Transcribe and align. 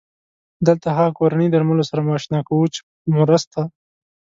دلته 0.67 0.87
هغه 0.97 1.11
کورني 1.17 1.47
درملو 1.51 1.83
سره 1.89 2.01
مو 2.05 2.11
اشنا 2.19 2.39
کوو 2.47 2.71
چې 2.73 2.79
په 3.03 3.09
مرسته 3.19 3.61